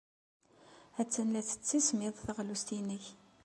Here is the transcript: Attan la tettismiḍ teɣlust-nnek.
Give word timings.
Attan 1.01 1.27
la 1.33 1.41
tettismiḍ 1.47 2.13
teɣlust-nnek. 2.25 3.05